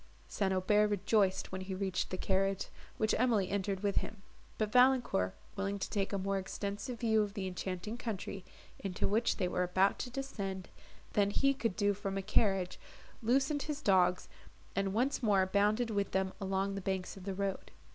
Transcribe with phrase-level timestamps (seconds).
[0.27, 0.51] St.
[0.51, 4.23] Aubert rejoiced when he reached the carriage, which Emily entered with him;
[4.57, 8.43] but Valancourt, willing to take a more extensive view of the enchanting country,
[8.79, 10.69] into which they were about to descend,
[11.13, 12.79] than he could do from a carriage,
[13.21, 14.27] loosened his dogs,
[14.75, 17.69] and once more bounded with them along the banks of the road.